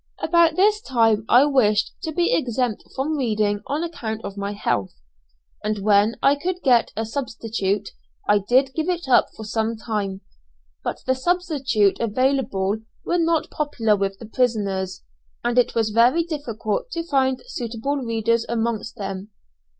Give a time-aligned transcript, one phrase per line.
[0.19, 4.95] About this time I wished to be exempted from reading on account of my health,
[5.63, 7.89] and when I could get a substitute
[8.27, 10.21] I did give it up for some time;
[10.83, 15.03] but the substitutes available were not popular with the prisoners,
[15.43, 19.29] and it was very difficult to find suitable readers amongst them.